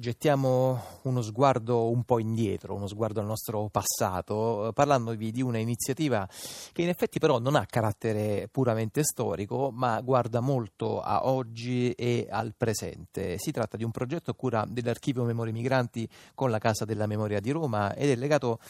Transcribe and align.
Gettiamo 0.00 1.00
uno 1.02 1.22
sguardo 1.22 1.90
un 1.90 2.04
po' 2.04 2.20
indietro, 2.20 2.72
uno 2.72 2.86
sguardo 2.86 3.18
al 3.18 3.26
nostro 3.26 3.68
passato, 3.68 4.70
parlandovi 4.72 5.32
di 5.32 5.42
una 5.42 5.58
iniziativa 5.58 6.24
che 6.70 6.82
in 6.82 6.88
effetti 6.88 7.18
però 7.18 7.40
non 7.40 7.56
ha 7.56 7.66
carattere 7.66 8.46
puramente 8.48 9.02
storico, 9.02 9.72
ma 9.72 10.00
guarda 10.00 10.38
molto 10.38 11.00
a 11.00 11.26
oggi 11.26 11.90
e 11.90 12.28
al 12.30 12.54
presente. 12.56 13.40
Si 13.40 13.50
tratta 13.50 13.76
di 13.76 13.82
un 13.82 13.90
progetto 13.90 14.30
a 14.30 14.34
cura 14.34 14.64
dell'Archivio 14.68 15.24
Memorie 15.24 15.52
Migranti 15.52 16.08
con 16.32 16.50
la 16.50 16.58
Casa 16.58 16.84
della 16.84 17.06
Memoria 17.06 17.40
di 17.40 17.50
Roma 17.50 17.92
ed 17.92 18.10
è 18.10 18.14
legato 18.14 18.60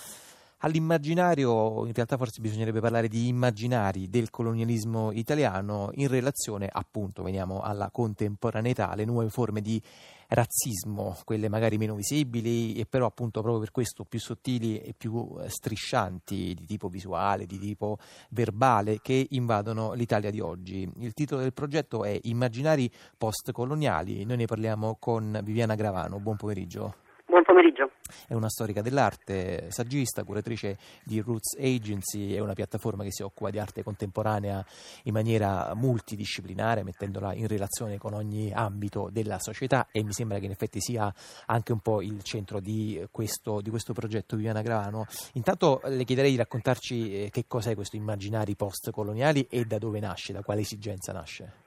all'immaginario, 0.59 1.86
in 1.86 1.93
realtà 1.93 2.16
forse 2.16 2.41
bisognerebbe 2.41 2.80
parlare 2.80 3.09
di 3.09 3.29
immaginari 3.29 4.09
del 4.09 4.30
colonialismo 4.30 5.12
italiano 5.12 5.91
in 5.95 6.09
relazione 6.09 6.68
appunto, 6.70 7.23
veniamo 7.23 7.61
alla 7.61 7.91
contemporaneità, 7.91 8.91
alle 8.91 9.05
nuove 9.05 9.29
forme 9.29 9.60
di 9.60 9.80
razzismo, 10.29 11.16
quelle 11.24 11.48
magari 11.48 11.79
meno 11.79 11.95
visibili 11.95 12.74
e 12.74 12.86
però 12.86 13.06
appunto 13.06 13.41
proprio 13.41 13.60
per 13.60 13.70
questo 13.70 14.05
più 14.05 14.18
sottili 14.18 14.79
e 14.79 14.95
più 14.96 15.37
eh, 15.41 15.48
striscianti 15.48 16.55
di 16.55 16.66
tipo 16.66 16.88
visuale, 16.88 17.46
di 17.46 17.59
tipo 17.59 17.98
verbale 18.30 18.98
che 19.01 19.27
invadono 19.30 19.93
l'Italia 19.95 20.30
di 20.30 20.40
oggi. 20.40 20.90
Il 20.98 21.15
titolo 21.15 21.40
del 21.40 21.54
progetto 21.54 22.04
è 22.04 22.18
Immaginari 22.24 22.90
postcoloniali, 23.16 24.24
noi 24.24 24.37
ne 24.38 24.46
parliamo 24.46 24.96
con 24.98 25.40
Viviana 25.43 25.74
Gravano. 25.74 26.18
Buon 26.18 26.37
pomeriggio. 26.37 26.95
Buon 27.24 27.45
pomeriggio. 27.45 27.90
È 28.26 28.34
una 28.34 28.48
storica 28.48 28.82
dell'arte, 28.82 29.70
saggista, 29.70 30.24
curatrice 30.24 30.76
di 31.04 31.20
Roots 31.20 31.56
Agency, 31.58 32.34
è 32.34 32.40
una 32.40 32.54
piattaforma 32.54 33.02
che 33.02 33.12
si 33.12 33.22
occupa 33.22 33.50
di 33.50 33.58
arte 33.58 33.82
contemporanea 33.82 34.64
in 35.04 35.12
maniera 35.12 35.72
multidisciplinare, 35.74 36.82
mettendola 36.82 37.34
in 37.34 37.46
relazione 37.46 37.98
con 37.98 38.14
ogni 38.14 38.52
ambito 38.52 39.08
della 39.10 39.38
società 39.38 39.88
e 39.92 40.02
mi 40.02 40.12
sembra 40.12 40.38
che 40.38 40.46
in 40.46 40.50
effetti 40.50 40.80
sia 40.80 41.12
anche 41.46 41.72
un 41.72 41.80
po' 41.80 42.02
il 42.02 42.22
centro 42.22 42.60
di 42.60 43.06
questo, 43.10 43.60
di 43.60 43.70
questo 43.70 43.92
progetto 43.92 44.36
Viviana 44.36 44.62
Gravano. 44.62 45.06
Intanto 45.34 45.80
le 45.84 46.04
chiederei 46.04 46.30
di 46.30 46.37
raccontarci 46.37 47.24
eh, 47.24 47.30
che 47.30 47.45
cos'è 47.46 47.74
questo 47.74 47.96
immaginari 47.96 48.56
post-coloniali 48.56 49.46
e 49.50 49.65
da 49.65 49.78
dove 49.78 50.00
nasce, 50.00 50.32
da 50.32 50.43
quale 50.43 50.60
esigenza 50.60 51.12
nasce. 51.12 51.66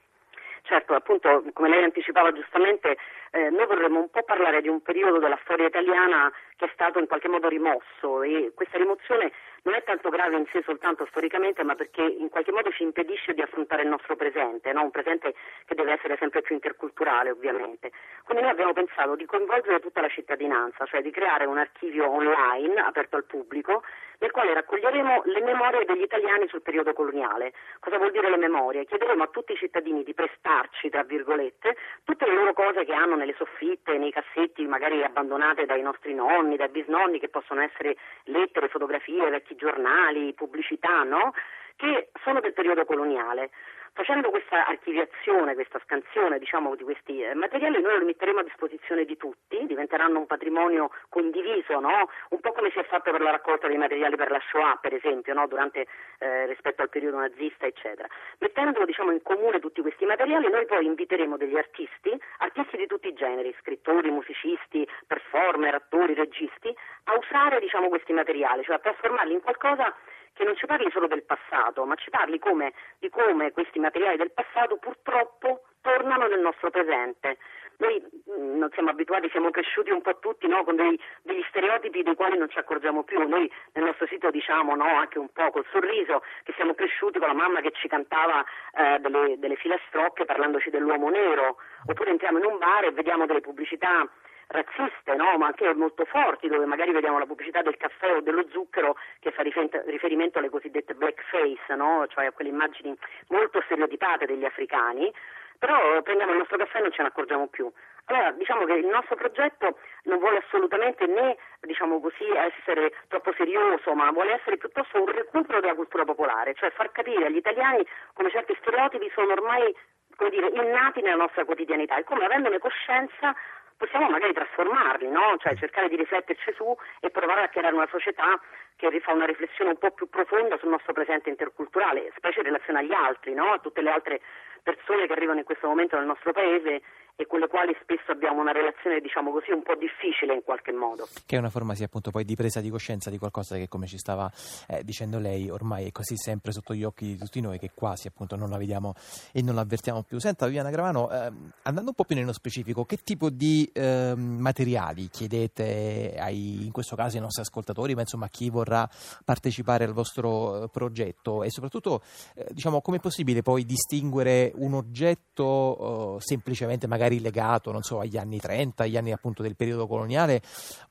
Certo, 0.62 0.94
appunto, 0.94 1.28
come 1.52 1.68
lei 1.68 1.82
anticipava 1.82 2.32
giustamente, 2.32 2.96
eh, 3.32 3.48
noi 3.48 3.66
vorremmo 3.66 3.98
un 3.98 4.10
po' 4.10 4.22
parlare 4.24 4.60
di 4.60 4.68
un 4.68 4.82
periodo 4.82 5.18
della 5.18 5.38
storia 5.42 5.66
italiana 5.66 6.30
che 6.54 6.66
è 6.66 6.70
stato 6.74 6.98
in 6.98 7.06
qualche 7.06 7.28
modo 7.28 7.48
rimosso 7.48 8.22
e 8.22 8.52
questa 8.54 8.76
rimozione 8.76 9.32
non 9.62 9.74
è 9.74 9.82
tanto 9.84 10.10
grave 10.10 10.36
in 10.36 10.46
sé 10.52 10.62
soltanto 10.64 11.06
storicamente, 11.06 11.62
ma 11.62 11.74
perché 11.74 12.02
in 12.02 12.28
qualche 12.28 12.52
modo 12.52 12.70
ci 12.70 12.82
impedisce 12.82 13.32
di 13.32 13.40
affrontare 13.40 13.82
il 13.82 13.88
nostro 13.88 14.16
presente, 14.16 14.72
no? 14.72 14.82
un 14.82 14.90
presente 14.90 15.34
che 15.64 15.74
deve 15.74 15.92
essere 15.92 16.16
sempre 16.18 16.42
più 16.42 16.54
interculturale 16.54 17.30
ovviamente. 17.30 17.90
Quindi 18.24 18.42
noi 18.42 18.52
abbiamo 18.52 18.72
pensato 18.72 19.14
di 19.14 19.24
coinvolgere 19.24 19.80
tutta 19.80 20.00
la 20.00 20.08
cittadinanza, 20.08 20.84
cioè 20.84 21.00
di 21.00 21.10
creare 21.10 21.46
un 21.46 21.58
archivio 21.58 22.10
online 22.10 22.80
aperto 22.80 23.16
al 23.16 23.24
pubblico 23.24 23.82
nel 24.18 24.30
quale 24.30 24.54
raccoglieremo 24.54 25.22
le 25.24 25.40
memorie 25.42 25.84
degli 25.84 26.02
italiani 26.02 26.46
sul 26.46 26.62
periodo 26.62 26.92
coloniale. 26.92 27.52
Cosa 27.80 27.98
vuol 27.98 28.12
dire 28.12 28.30
le 28.30 28.36
memorie? 28.36 28.84
Chiederemo 28.84 29.24
a 29.24 29.26
tutti 29.26 29.52
i 29.52 29.56
cittadini 29.56 30.04
di 30.04 30.14
prestarci, 30.14 30.88
tra 30.90 31.02
virgolette, 31.02 31.76
tutte 32.04 32.26
le 32.26 32.34
loro 32.34 32.52
cose 32.52 32.84
che 32.84 32.92
hanno 32.92 33.16
nelle 33.22 33.34
soffitte, 33.36 33.96
nei 33.98 34.10
cassetti 34.10 34.66
magari 34.66 35.02
abbandonate 35.02 35.64
dai 35.64 35.80
nostri 35.80 36.12
nonni, 36.12 36.56
dai 36.56 36.68
bisnonni, 36.68 37.20
che 37.20 37.28
possono 37.28 37.60
essere 37.62 37.96
lettere, 38.24 38.68
fotografie, 38.68 39.30
vecchi 39.30 39.54
giornali, 39.54 40.34
pubblicità, 40.34 41.04
no? 41.04 41.32
che 41.76 42.10
sono 42.22 42.40
del 42.40 42.52
periodo 42.52 42.84
coloniale. 42.84 43.50
Facendo 43.94 44.30
questa 44.30 44.66
archiviazione, 44.66 45.52
questa 45.52 45.78
scansione 45.84 46.38
diciamo, 46.38 46.74
di 46.76 46.82
questi 46.82 47.22
eh, 47.22 47.34
materiali, 47.34 47.82
noi 47.82 47.98
li 47.98 48.06
metteremo 48.06 48.40
a 48.40 48.42
disposizione 48.42 49.04
di 49.04 49.18
tutti, 49.18 49.66
diventeranno 49.66 50.18
un 50.18 50.26
patrimonio 50.26 50.90
condiviso, 51.10 51.78
no? 51.78 52.08
un 52.30 52.40
po' 52.40 52.52
come 52.52 52.70
si 52.70 52.78
è 52.78 52.84
fatto 52.84 53.10
per 53.10 53.20
la 53.20 53.32
raccolta 53.32 53.68
dei 53.68 53.76
materiali 53.76 54.16
per 54.16 54.30
la 54.30 54.40
Shoah, 54.48 54.78
per 54.80 54.94
esempio, 54.94 55.34
no? 55.34 55.46
Durante, 55.46 55.86
eh, 56.18 56.46
rispetto 56.46 56.80
al 56.80 56.88
periodo 56.88 57.18
nazista, 57.18 57.66
eccetera. 57.66 58.08
Mettendo 58.38 58.82
diciamo, 58.86 59.10
in 59.12 59.20
comune 59.20 59.60
tutti 59.60 59.82
questi 59.82 60.06
materiali, 60.06 60.48
noi 60.48 60.64
poi 60.64 60.86
inviteremo 60.86 61.36
degli 61.36 61.58
artisti, 61.58 62.18
artisti 62.38 62.78
di 62.78 62.86
tutti 62.86 63.08
i 63.08 63.12
generi, 63.12 63.54
scrittori, 63.60 64.10
musicisti, 64.10 64.88
performer, 65.06 65.74
attori, 65.74 66.14
registi, 66.14 66.74
a 67.04 67.14
usare 67.14 67.60
diciamo, 67.60 67.88
questi 67.88 68.14
materiali, 68.14 68.62
cioè 68.62 68.76
a 68.76 68.78
trasformarli 68.78 69.34
in 69.34 69.42
qualcosa 69.42 69.94
che 70.32 70.44
non 70.44 70.56
ci 70.56 70.66
parli 70.66 70.90
solo 70.90 71.06
del 71.06 71.24
passato, 71.24 71.84
ma 71.84 71.94
ci 71.96 72.10
parli 72.10 72.38
come, 72.38 72.72
di 72.98 73.08
come 73.08 73.52
questi 73.52 73.78
materiali 73.78 74.16
del 74.16 74.32
passato 74.32 74.76
purtroppo 74.76 75.62
tornano 75.80 76.26
nel 76.26 76.40
nostro 76.40 76.70
presente. 76.70 77.38
Noi 77.78 78.00
mm, 78.00 78.58
non 78.58 78.70
siamo 78.72 78.90
abituati, 78.90 79.28
siamo 79.30 79.50
cresciuti 79.50 79.90
un 79.90 80.02
po' 80.02 80.18
tutti 80.20 80.46
no, 80.46 80.62
con 80.62 80.76
dei, 80.76 80.98
degli 81.22 81.42
stereotipi 81.48 82.02
dei 82.02 82.14
quali 82.14 82.38
non 82.38 82.48
ci 82.48 82.58
accorgiamo 82.58 83.02
più. 83.02 83.26
Noi 83.26 83.50
nel 83.72 83.84
nostro 83.84 84.06
sito 84.06 84.30
diciamo 84.30 84.74
no, 84.76 84.84
anche 84.84 85.18
un 85.18 85.28
po' 85.32 85.50
col 85.50 85.66
sorriso 85.70 86.22
che 86.44 86.52
siamo 86.54 86.74
cresciuti 86.74 87.18
con 87.18 87.28
la 87.28 87.34
mamma 87.34 87.60
che 87.60 87.72
ci 87.72 87.88
cantava 87.88 88.44
eh, 88.72 88.98
delle, 89.00 89.38
delle 89.38 89.56
filastrocche 89.56 90.24
parlandoci 90.24 90.70
dell'uomo 90.70 91.08
nero, 91.10 91.56
oppure 91.86 92.10
entriamo 92.10 92.38
in 92.38 92.44
un 92.44 92.58
bar 92.58 92.84
e 92.84 92.92
vediamo 92.92 93.26
delle 93.26 93.40
pubblicità 93.40 94.08
razziste, 94.52 95.14
no? 95.16 95.36
ma 95.38 95.46
anche 95.46 95.72
molto 95.74 96.04
forti, 96.04 96.48
dove 96.48 96.64
magari 96.66 96.92
vediamo 96.92 97.18
la 97.18 97.26
pubblicità 97.26 97.62
del 97.62 97.76
caffè 97.76 98.16
o 98.16 98.20
dello 98.20 98.46
zucchero 98.50 98.96
che 99.18 99.32
fa 99.32 99.42
riferimento 99.42 100.38
alle 100.38 100.50
cosiddette 100.50 100.94
blackface, 100.94 101.74
no? 101.74 102.06
cioè 102.08 102.26
a 102.26 102.32
quelle 102.32 102.50
immagini 102.50 102.96
molto 103.28 103.60
stereotipate 103.62 104.26
degli 104.26 104.44
africani, 104.44 105.12
però 105.58 106.02
prendiamo 106.02 106.32
il 106.32 106.38
nostro 106.38 106.58
caffè 106.58 106.78
e 106.78 106.82
non 106.82 106.92
ce 106.92 107.02
ne 107.02 107.08
accorgiamo 107.08 107.46
più. 107.46 107.70
Allora, 108.06 108.32
diciamo 108.32 108.64
che 108.64 108.72
il 108.72 108.86
nostro 108.86 109.14
progetto 109.14 109.78
non 110.04 110.18
vuole 110.18 110.38
assolutamente 110.38 111.06
né, 111.06 111.36
diciamo 111.60 112.00
così, 112.00 112.26
essere 112.34 112.92
troppo 113.06 113.32
serioso, 113.36 113.94
ma 113.94 114.10
vuole 114.10 114.32
essere 114.34 114.56
piuttosto 114.56 115.00
un 115.00 115.06
recupero 115.06 115.60
della 115.60 115.76
cultura 115.76 116.04
popolare, 116.04 116.54
cioè 116.54 116.70
far 116.70 116.90
capire 116.90 117.26
agli 117.26 117.36
italiani 117.36 117.86
come 118.12 118.30
certi 118.30 118.56
stereotipi 118.60 119.08
sono 119.14 119.32
ormai 119.32 119.74
come 120.16 120.30
dire, 120.30 120.48
innati 120.48 121.00
nella 121.00 121.16
nostra 121.16 121.44
quotidianità 121.44 121.96
e 121.96 122.04
come 122.04 122.24
avendone 122.24 122.58
coscienza 122.58 123.34
possiamo 123.76 124.08
magari 124.08 124.32
trasformarli, 124.32 125.08
no? 125.08 125.36
cioè 125.38 125.56
cercare 125.56 125.88
di 125.88 125.96
rifletterci 125.96 126.52
su 126.54 126.76
e 127.00 127.10
provare 127.10 127.42
a 127.42 127.48
creare 127.48 127.74
una 127.74 127.88
società 127.90 128.40
che 128.76 129.00
fa 129.00 129.12
una 129.12 129.26
riflessione 129.26 129.70
un 129.70 129.78
po' 129.78 129.90
più 129.90 130.08
profonda 130.08 130.58
sul 130.58 130.70
nostro 130.70 130.92
presente 130.92 131.28
interculturale, 131.28 132.12
specie 132.16 132.40
in 132.40 132.46
relazione 132.46 132.80
agli 132.80 132.92
altri, 132.92 133.34
no? 133.34 133.52
a 133.52 133.58
tutte 133.58 133.82
le 133.82 133.90
altre 133.90 134.20
persone 134.62 135.06
che 135.06 135.12
arrivano 135.12 135.38
in 135.38 135.44
questo 135.44 135.66
momento 135.66 135.96
nel 135.96 136.06
nostro 136.06 136.32
paese 136.32 136.82
e 137.22 137.26
con 137.26 137.38
le 137.38 137.46
quali 137.46 137.72
spesso 137.80 138.10
abbiamo 138.10 138.40
una 138.40 138.52
relazione, 138.52 139.00
diciamo 139.00 139.30
così, 139.30 139.52
un 139.52 139.62
po' 139.62 139.74
difficile 139.76 140.34
in 140.34 140.42
qualche 140.42 140.72
modo. 140.72 141.06
Che 141.24 141.36
è 141.36 141.38
una 141.38 141.50
forma, 141.50 141.74
sì, 141.74 141.84
appunto, 141.84 142.10
poi 142.10 142.24
di 142.24 142.34
presa 142.34 142.60
di 142.60 142.68
coscienza 142.68 143.10
di 143.10 143.18
qualcosa 143.18 143.56
che, 143.56 143.68
come 143.68 143.86
ci 143.86 143.96
stava 143.96 144.30
eh, 144.66 144.82
dicendo 144.82 145.18
lei, 145.18 145.48
ormai 145.48 145.86
è 145.86 145.92
così 145.92 146.16
sempre 146.16 146.52
sotto 146.52 146.74
gli 146.74 146.82
occhi 146.82 147.06
di 147.06 147.16
tutti 147.16 147.40
noi 147.40 147.58
che 147.58 147.70
quasi, 147.72 148.08
appunto, 148.08 148.34
non 148.34 148.50
la 148.50 148.58
vediamo 148.58 148.94
e 149.32 149.40
non 149.40 149.54
la 149.54 149.60
avvertiamo 149.60 150.02
più. 150.02 150.18
Senta, 150.18 150.46
Viviana 150.46 150.70
Gravano, 150.70 151.10
eh, 151.10 151.30
andando 151.62 151.90
un 151.90 151.94
po' 151.94 152.04
più 152.04 152.16
nello 152.16 152.32
specifico, 152.32 152.84
che 152.84 152.96
tipo 152.96 153.30
di 153.30 153.70
eh, 153.72 154.14
materiali 154.16 155.08
chiedete 155.08 156.16
ai, 156.18 156.64
in 156.64 156.72
questo 156.72 156.96
caso 156.96 157.16
ai 157.16 157.22
nostri 157.22 157.42
ascoltatori, 157.42 157.94
ma 157.94 158.00
insomma 158.00 158.26
a 158.26 158.28
chi 158.28 158.50
vorrà 158.50 158.88
partecipare 159.24 159.84
al 159.84 159.92
vostro 159.92 160.64
eh, 160.64 160.68
progetto 160.68 161.44
e 161.44 161.50
soprattutto, 161.50 162.02
eh, 162.34 162.48
diciamo, 162.50 162.80
come 162.80 162.96
è 162.96 163.00
possibile 163.00 163.42
poi 163.42 163.64
distinguere 163.64 164.50
un 164.56 164.74
oggetto 164.74 166.16
eh, 166.16 166.20
semplicemente 166.20 166.86
magari 166.88 167.11
magari 167.12 167.20
legato, 167.20 167.82
so, 167.82 168.00
agli 168.00 168.16
anni 168.16 168.38
30, 168.38 168.84
agli 168.84 168.96
anni 168.96 169.12
appunto 169.12 169.42
del 169.42 169.56
periodo 169.56 169.86
coloniale, 169.86 170.40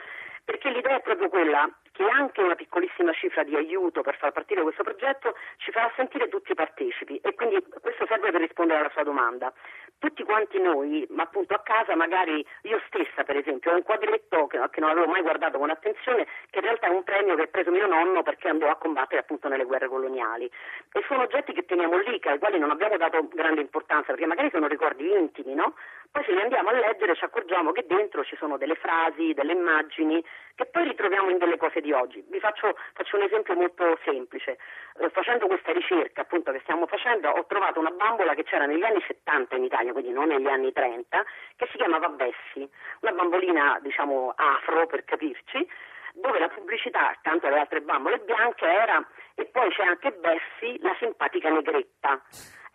perché 0.47 0.69
l'idea 0.69 0.95
è 0.95 1.01
proprio 1.01 1.27
quella 1.27 1.69
che 1.91 2.07
anche 2.07 2.41
una 2.41 2.55
piccolissima 2.55 3.11
cifra 3.11 3.43
di 3.43 3.53
aiuto 3.57 3.99
per 3.99 4.15
far 4.15 4.31
partire 4.31 4.61
questo 4.61 4.81
progetto 4.81 5.35
ci 5.57 5.71
farà 5.71 5.91
sentire 5.97 6.29
tutti 6.29 6.53
partecipi 6.53 7.19
e 7.21 7.33
quindi 7.33 7.61
questo 7.81 8.05
serve 8.07 8.31
per 8.31 8.39
rispondere 8.39 8.79
alla 8.79 8.89
sua 8.91 9.03
domanda. 9.03 9.51
tutti 9.99 10.23
quanti 10.23 10.59
noi, 10.59 11.05
ma 11.09 11.23
appunto 11.23 11.55
a 11.55 11.61
casa 11.63 11.95
magari 11.95 12.45
io 12.61 12.79
stessa 12.87 13.23
per 13.25 13.35
esempio 13.35 13.71
ho 13.71 13.75
un 13.75 13.83
quadretto 13.83 14.47
che, 14.47 14.57
che, 14.69 14.79
non 14.79 14.91
avevo 14.91 15.07
mai 15.07 15.21
guardato 15.21 15.57
con 15.57 15.69
attenzione 15.69 16.27
che 16.49 16.59
in 16.59 16.65
realtà 16.65 16.87
è 16.87 16.91
un 16.91 17.03
premio 17.03 17.35
che 17.35 17.41
ha 17.41 17.47
preso 17.47 17.71
mio 17.71 17.87
nonno 17.87 18.21
perché 18.21 18.47
andò 18.47 18.69
a 18.69 18.75
combattere 18.75 19.21
appunto 19.21 19.49
nelle 19.49 19.65
guerre 19.65 19.89
coloniali 19.89 20.45
e 20.45 21.03
sono 21.07 21.23
oggetti 21.23 21.51
che 21.51 21.65
teniamo 21.65 21.97
lì, 21.97 22.21
ai 22.21 22.39
quali 22.39 22.57
non 22.57 22.69
abbiamo 22.69 22.95
dato 22.95 23.27
grande 23.33 23.61
importanza 23.61 24.13
perché 24.13 24.27
magari 24.27 24.49
sono 24.51 24.67
ricordi 24.67 25.11
intimi, 25.11 25.55
no? 25.55 25.73
Poi 26.11 26.23
se 26.23 26.31
li 26.31 26.41
andiamo 26.41 26.69
a 26.69 26.73
leggere 26.73 27.15
ci 27.15 27.25
accorgiamo 27.25 27.71
che 27.71 27.85
dentro 27.85 28.23
ci 28.23 28.35
sono 28.37 28.57
delle 28.57 28.75
frasi, 28.75 29.33
delle 29.33 29.53
immagini 29.53 30.23
che 30.57 30.65
poi 30.65 30.85
ritroviamo 30.85 31.29
in 31.29 31.37
delle 31.37 31.57
cose 31.57 31.81
di 31.81 31.91
oggi. 31.91 32.25
Vi 32.29 32.39
faccio, 32.39 32.75
faccio 32.93 33.15
un 33.15 33.23
esempio 33.23 33.53
molto 33.53 33.99
semplice. 34.03 34.57
Eh, 34.99 35.09
facendo 35.09 35.45
questa 35.45 35.71
ricerca 35.71 36.21
appunto 36.21 36.51
che 36.51 36.59
stiamo 36.61 36.87
facendo 36.87 37.29
ho 37.29 37.45
trovato 37.45 37.79
una 37.79 37.91
bambola 37.91 38.33
che 38.33 38.43
c'era 38.43 38.65
negli 38.65 38.83
anni 38.83 39.03
70 39.05 39.55
in 39.55 39.63
Italia, 39.65 39.91
quindi 39.91 40.11
non 40.11 40.29
negli 40.29 40.47
anni 40.47 40.71
30, 40.71 41.23
che 41.55 41.67
si 41.69 41.77
chiamava 41.77 42.09
Bessie, 42.09 42.69
una 43.01 43.11
bambolina 43.11 43.79
diciamo 43.81 44.33
afro 44.35 44.87
per 44.87 45.03
capirci, 45.05 45.67
dove 46.13 46.39
la 46.39 46.49
pubblicità 46.49 47.09
accanto 47.09 47.45
alle 47.45 47.59
altre 47.59 47.81
bambole 47.81 48.17
bianche 48.19 48.65
era 48.65 49.05
e 49.35 49.45
poi 49.45 49.69
c'è 49.69 49.83
anche 49.83 50.11
Bessie, 50.11 50.77
la 50.79 50.95
simpatica 50.97 51.49
negretta. 51.49 52.19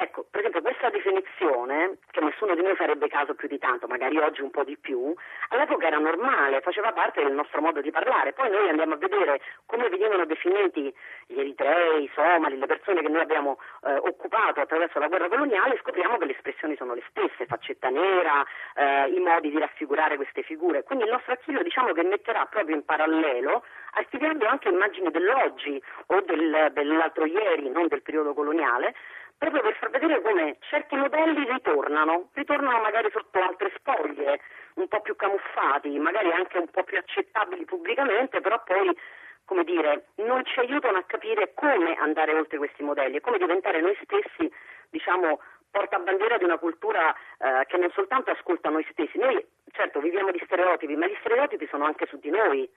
Ecco, 0.03 0.27
per 0.29 0.41
esempio 0.41 0.63
questa 0.63 0.91
definizione, 0.91 1.99
che 2.11 2.21
nessuno 2.21 2.57
di 2.57 2.63
noi 2.63 2.75
farebbe 2.75 3.07
caso 3.07 3.37
più 3.37 3.47
di 3.47 3.59
tanto, 3.59 3.87
magari 3.87 4.19
oggi 4.19 4.43
un 4.43 4.51
po' 4.51 4.65
di 4.65 4.77
più, 4.77 5.15
all'epoca 5.51 5.87
era 5.87 5.99
normale, 5.99 6.61
faceva 6.61 6.91
parte 6.91 7.23
del 7.23 7.33
nostro 7.33 7.61
modo 7.61 7.81
di 7.81 7.93
parlare. 7.93 8.33
Poi 8.33 8.51
noi 8.51 8.69
andiamo 8.69 8.95
a 8.95 8.97
vedere 8.97 9.41
come 9.65 9.89
venivano 9.89 10.25
definiti 10.25 10.93
gli 11.29 11.39
eritrei, 11.39 12.03
i 12.03 12.11
somali, 12.17 12.59
le 12.59 12.67
persone 12.67 13.01
che 13.01 13.09
noi 13.09 13.21
abbiamo 13.21 13.61
eh, 13.85 13.95
occupato 13.95 14.61
attraverso 14.61 14.99
la 14.99 15.07
guerra 15.07 15.29
coloniale 15.29 15.75
e 15.75 15.79
scopriamo 15.79 16.19
che 16.19 16.25
le 16.25 16.35
espressioni 16.35 16.75
sono 16.75 16.95
le 16.95 17.05
stesse, 17.09 17.47
faccetta 17.47 17.89
nera, 17.89 18.45
eh, 18.75 19.07
i 19.07 19.21
modi 19.21 19.51
di 19.51 19.59
raffigurare 19.61 20.17
queste 20.17 20.43
figure. 20.43 20.83
Quindi 20.83 21.05
il 21.05 21.13
nostro 21.13 21.31
archivio 21.31 21.63
diciamo 21.63 21.93
che 21.93 22.03
metterà 22.03 22.45
proprio 22.47 22.75
in 22.75 22.85
parallelo, 22.85 23.63
archiviando 23.93 24.49
anche 24.49 24.69
immagini 24.69 25.13
dell'oggi 25.13 25.81
o 26.07 26.21
del, 26.23 26.71
dell'altro 26.73 27.25
ieri, 27.25 27.71
non 27.71 27.87
del 27.87 28.03
periodo 28.03 28.35
coloniale, 28.35 28.97
proprio 29.43 29.63
per 29.63 29.75
far 29.75 29.91
vedere 29.91 30.23
come 30.23 30.57
certi 30.61 30.95
modelli 30.95 31.45
ritornano, 31.51 32.29
ritornano 32.35 32.79
magari 32.81 33.11
sotto 33.11 33.41
altre 33.41 33.73
spoglie, 33.75 34.39
un 34.75 34.87
po' 34.87 35.01
più 35.01 35.17
camuffati, 35.17 35.99
magari 35.99 36.31
anche 36.31 36.59
un 36.59 36.69
po' 36.69 36.85
più 36.85 36.97
accettabili 36.97 37.65
pubblicamente, 37.65 38.41
però 38.41 38.63
poi 38.63 38.97
come 39.45 39.65
dire, 39.65 40.07
non 40.23 40.45
ci 40.45 40.61
aiutano 40.61 40.99
a 40.99 41.03
capire 41.03 41.53
come 41.55 41.95
andare 41.95 42.33
oltre 42.33 42.57
questi 42.57 42.85
modelli 42.85 43.17
e 43.17 43.21
come 43.21 43.39
diventare 43.39 43.81
noi 43.81 43.99
stessi, 44.05 44.49
diciamo, 44.91 45.41
portabandiera 45.73 46.39
di 46.39 46.45
una 46.45 46.59
cultura 46.59 47.13
eh, 47.13 47.65
che 47.67 47.77
non 47.79 47.91
soltanto 47.91 48.31
ascolta 48.31 48.71
noi 48.71 48.87
stessi. 48.93 49.19
Noi 49.19 49.45
certo 49.73 49.99
viviamo 49.99 50.31
di 50.31 50.41
stereotipi, 50.45 50.95
ma 50.95 51.09
gli 51.09 51.17
stereotipi 51.19 51.67
sono 51.69 51.85
anche 51.85 52.07
su 52.07 52.17
di 52.19 52.31
noi. 52.31 52.71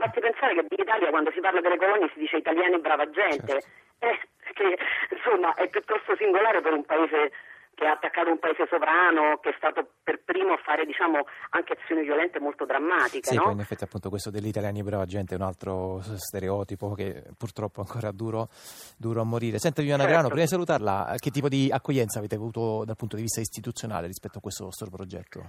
Basti 0.00 0.20
pensare 0.20 0.54
che 0.54 0.64
in 0.64 0.80
Italia 0.80 1.10
quando 1.10 1.30
si 1.30 1.40
parla 1.40 1.60
delle 1.60 1.76
colonie 1.76 2.08
si 2.14 2.20
dice 2.20 2.38
italiani 2.38 2.80
brava 2.80 3.04
gente. 3.10 3.60
Certo. 3.60 3.68
Eh, 4.00 4.18
che 4.54 4.78
insomma 5.14 5.52
è 5.54 5.68
piuttosto 5.68 6.16
singolare 6.16 6.62
per 6.62 6.72
un 6.72 6.84
paese 6.84 7.30
che 7.74 7.86
ha 7.86 7.92
attaccato 7.92 8.30
un 8.30 8.38
paese 8.38 8.66
sovrano, 8.68 9.38
che 9.40 9.50
è 9.50 9.54
stato 9.56 9.86
per 10.02 10.20
primo 10.24 10.52
a 10.52 10.60
fare 10.62 10.84
diciamo, 10.84 11.24
anche 11.50 11.76
azioni 11.80 12.02
violente 12.02 12.40
molto 12.40 12.64
drammatiche. 12.64 13.28
Sì, 13.28 13.36
no? 13.36 13.44
poi 13.44 13.52
in 13.52 13.60
effetti 13.60 13.84
appunto 13.84 14.08
questo 14.08 14.30
degli 14.30 14.48
italiani 14.48 14.82
brava 14.82 15.04
gente 15.04 15.34
è 15.34 15.38
un 15.38 15.44
altro 15.44 16.00
stereotipo 16.00 16.92
che 16.92 17.22
purtroppo 17.36 17.80
ancora 17.80 18.10
duro, 18.10 18.48
duro 18.96 19.20
a 19.20 19.24
morire. 19.24 19.58
Senta 19.58 19.80
Viviana 19.80 20.02
certo. 20.02 20.16
Grano, 20.16 20.28
prima 20.32 20.44
di 20.44 20.50
salutarla, 20.50 21.14
che 21.18 21.30
tipo 21.30 21.48
di 21.48 21.70
accoglienza 21.72 22.18
avete 22.18 22.34
avuto 22.34 22.84
dal 22.84 22.96
punto 22.96 23.16
di 23.16 23.22
vista 23.22 23.40
istituzionale 23.40 24.06
rispetto 24.06 24.38
a 24.38 24.40
questo 24.40 24.64
vostro 24.64 24.88
progetto? 24.90 25.48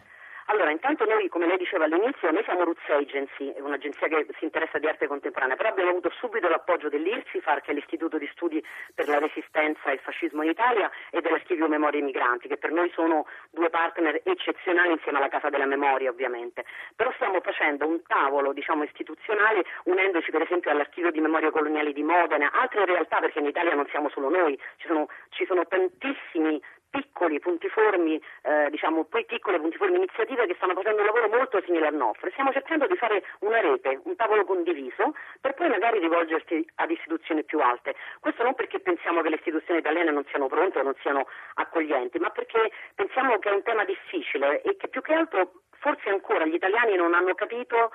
Noi, 1.21 1.29
come 1.29 1.45
lei 1.45 1.57
diceva 1.57 1.85
all'inizio, 1.85 2.31
noi 2.31 2.43
siamo 2.43 2.63
Roots 2.63 2.89
Agency, 2.89 3.53
un'agenzia 3.59 4.07
che 4.07 4.25
si 4.39 4.45
interessa 4.45 4.79
di 4.79 4.87
arte 4.87 5.05
contemporanea, 5.05 5.55
però 5.55 5.69
abbiamo 5.69 5.91
avuto 5.91 6.09
subito 6.17 6.47
l'appoggio 6.47 6.89
dell'IRSIFAR, 6.89 7.61
che 7.61 7.69
è 7.69 7.73
l'Istituto 7.75 8.17
di 8.17 8.27
Studi 8.31 8.63
per 8.95 9.07
la 9.07 9.19
Resistenza 9.19 9.91
e 9.91 9.93
il 9.93 9.99
Fascismo 9.99 10.41
in 10.41 10.49
Italia, 10.49 10.89
e 11.11 11.21
dell'Archivio 11.21 11.67
Memorie 11.67 12.01
Migranti, 12.01 12.47
che 12.47 12.57
per 12.57 12.71
noi 12.71 12.89
sono 12.95 13.27
due 13.51 13.69
partner 13.69 14.21
eccezionali 14.23 14.93
insieme 14.93 15.19
alla 15.19 15.27
Casa 15.27 15.49
della 15.49 15.67
Memoria, 15.67 16.09
ovviamente. 16.09 16.65
Però 16.95 17.11
stiamo 17.13 17.39
facendo 17.41 17.85
un 17.85 18.01
tavolo, 18.07 18.51
diciamo, 18.51 18.81
istituzionale, 18.81 19.63
unendoci 19.83 20.31
per 20.31 20.41
esempio 20.41 20.71
all'Archivio 20.71 21.11
di 21.11 21.21
Memorie 21.21 21.51
Coloniali 21.51 21.93
di 21.93 22.01
Modena, 22.01 22.51
altre 22.51 22.85
realtà, 22.85 23.19
perché 23.19 23.37
in 23.37 23.45
Italia 23.45 23.75
non 23.75 23.85
siamo 23.91 24.09
solo 24.09 24.27
noi, 24.27 24.59
ci 24.77 24.87
sono, 24.87 25.07
ci 25.29 25.45
sono 25.45 25.67
tantissimi 25.67 26.59
piccoli 26.91 27.39
puntiformi, 27.39 28.21
eh, 28.43 28.69
diciamo 28.69 29.05
poi 29.05 29.25
piccole 29.25 29.59
puntiformi 29.59 29.95
iniziative 29.95 30.45
che 30.45 30.55
stanno 30.55 30.73
facendo 30.73 30.99
un 30.99 31.07
lavoro 31.07 31.29
molto 31.29 31.61
simile 31.65 31.87
al 31.87 31.95
nostro 31.95 32.29
stiamo 32.31 32.51
cercando 32.51 32.85
di 32.85 32.95
fare 32.95 33.23
una 33.39 33.61
rete, 33.61 34.01
un 34.03 34.15
tavolo 34.15 34.43
condiviso 34.45 35.15
per 35.39 35.53
poi 35.53 35.69
magari 35.69 35.99
rivolgersi 35.99 36.65
ad 36.75 36.91
istituzioni 36.91 37.43
più 37.43 37.59
alte. 37.59 37.95
Questo 38.19 38.43
non 38.43 38.55
perché 38.55 38.79
pensiamo 38.79 39.21
che 39.21 39.29
le 39.29 39.35
istituzioni 39.35 39.79
italiane 39.79 40.11
non 40.11 40.25
siano 40.25 40.47
pronte 40.47 40.79
o 40.79 40.83
non 40.83 40.95
siano 41.01 41.27
accoglienti, 41.55 42.19
ma 42.19 42.29
perché 42.29 42.71
pensiamo 42.95 43.39
che 43.39 43.49
è 43.49 43.53
un 43.53 43.63
tema 43.63 43.85
difficile 43.85 44.61
e 44.61 44.75
che 44.75 44.87
più 44.87 45.01
che 45.01 45.13
altro 45.13 45.51
forse 45.81 46.09
ancora 46.09 46.45
gli 46.45 46.53
italiani 46.53 46.95
non 46.95 47.13
hanno 47.13 47.33
capito 47.33 47.91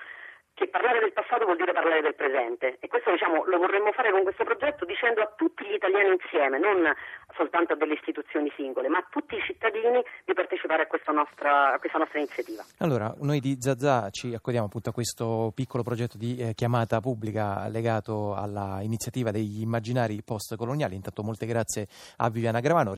che 0.56 0.68
parlare 0.68 1.00
del 1.00 1.12
passato 1.12 1.44
vuol 1.44 1.58
dire 1.58 1.72
parlare 1.72 2.00
del 2.00 2.14
presente 2.14 2.78
e 2.80 2.88
questo 2.88 3.10
diciamo, 3.10 3.44
lo 3.44 3.58
vorremmo 3.58 3.92
fare 3.92 4.10
con 4.10 4.22
questo 4.22 4.42
progetto 4.42 4.86
dicendo 4.86 5.20
a 5.20 5.30
tutti 5.36 5.66
gli 5.68 5.74
italiani 5.74 6.16
insieme, 6.16 6.58
non 6.58 6.90
soltanto 7.36 7.74
a 7.74 7.76
delle 7.76 7.92
istituzioni 7.92 8.50
singole, 8.56 8.88
ma 8.88 8.96
a 8.96 9.06
tutti 9.10 9.36
i 9.36 9.42
cittadini 9.44 10.00
di 10.24 10.32
partecipare 10.32 10.84
a 10.84 10.86
questa 10.86 11.12
nostra, 11.12 11.74
a 11.74 11.78
questa 11.78 11.98
nostra 11.98 12.18
iniziativa. 12.20 12.64
Allora, 12.78 13.12
noi 13.20 13.40
di 13.40 13.60
Zazà 13.60 14.08
ci 14.08 14.32
accodiamo 14.32 14.64
appunto 14.64 14.88
a 14.88 14.92
questo 14.94 15.52
piccolo 15.54 15.82
progetto 15.82 16.16
di 16.16 16.38
eh, 16.38 16.54
chiamata 16.54 17.00
pubblica 17.00 17.68
legato 17.68 18.34
all'iniziativa 18.34 19.30
degli 19.30 19.60
immaginari 19.60 20.22
post-coloniali. 20.24 20.94
Intanto 20.94 21.22
molte 21.22 21.44
grazie 21.44 21.86
a 22.16 22.30
Viviana 22.30 22.60
Gravano. 22.60 22.94